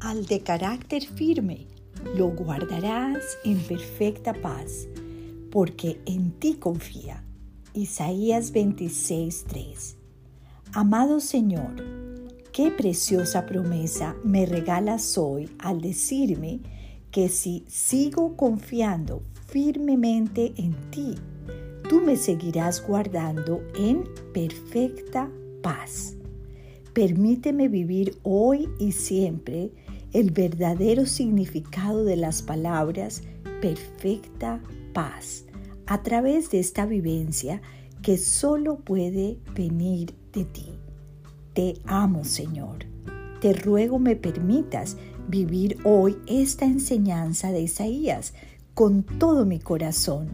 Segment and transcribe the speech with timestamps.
[0.00, 1.66] al de carácter firme,
[2.16, 4.88] lo guardarás en perfecta paz,
[5.50, 7.22] porque en ti confía.
[7.74, 9.96] Isaías 26:3
[10.72, 11.74] Amado Señor,
[12.52, 16.60] qué preciosa promesa me regalas hoy al decirme
[17.10, 21.14] que si sigo confiando firmemente en ti,
[21.88, 25.30] tú me seguirás guardando en perfecta
[25.62, 26.16] paz.
[26.92, 29.70] Permíteme vivir hoy y siempre
[30.16, 33.20] el verdadero significado de las palabras
[33.60, 34.62] perfecta
[34.94, 35.44] paz
[35.84, 37.60] a través de esta vivencia
[38.00, 40.70] que solo puede venir de ti.
[41.52, 42.86] Te amo, Señor.
[43.42, 44.96] Te ruego me permitas
[45.28, 48.32] vivir hoy esta enseñanza de Isaías
[48.72, 50.30] con todo mi corazón,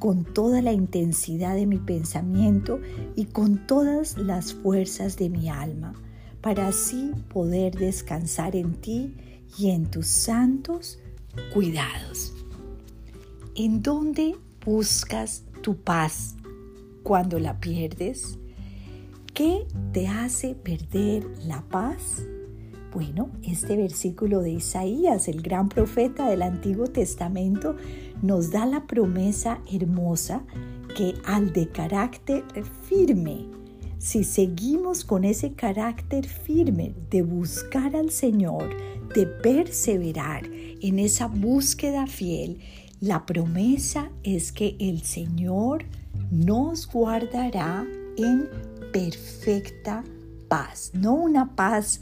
[0.00, 2.78] con toda la intensidad de mi pensamiento
[3.16, 5.94] y con todas las fuerzas de mi alma,
[6.44, 9.14] para así poder descansar en ti
[9.58, 10.98] y en tus santos
[11.54, 12.34] cuidados.
[13.54, 16.34] ¿En dónde buscas tu paz
[17.02, 18.38] cuando la pierdes?
[19.32, 22.22] ¿Qué te hace perder la paz?
[22.92, 27.74] Bueno, este versículo de Isaías, el gran profeta del Antiguo Testamento,
[28.20, 30.42] nos da la promesa hermosa
[30.94, 32.44] que al de carácter
[32.82, 33.46] firme,
[33.98, 38.70] si seguimos con ese carácter firme de buscar al Señor,
[39.14, 40.44] de perseverar
[40.80, 42.60] en esa búsqueda fiel,
[43.00, 45.84] la promesa es que el Señor
[46.30, 48.48] nos guardará en
[48.92, 50.04] perfecta
[50.48, 52.00] paz, no una paz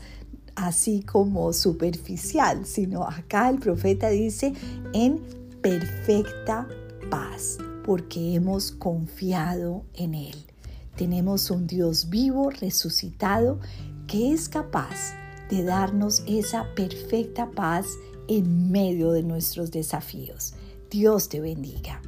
[0.55, 4.53] así como superficial, sino acá el profeta dice
[4.93, 5.21] en
[5.63, 6.69] perfecta
[7.11, 10.52] paz, porque hemos confiado en Él.
[10.97, 13.61] Tenemos un Dios vivo, resucitado,
[14.07, 15.15] que es capaz
[15.49, 17.87] de darnos esa perfecta paz
[18.29, 20.55] en medio de nuestros desafíos.
[20.91, 22.01] Dios te bendiga.